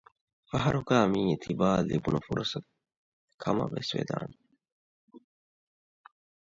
[0.49, 4.37] ފަހަރުގައި މިއީ ތިބާއަށް ލިބުނު ފުރުޞަތުކަމަށްވެސް ވެދާނެ